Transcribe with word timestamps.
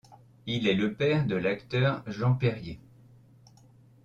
Il 0.47 0.65
est 0.67 0.73
le 0.73 0.95
père 0.95 1.27
de 1.27 1.35
l'acteur 1.35 2.01
Jean 2.07 2.33
Périer. 2.33 2.79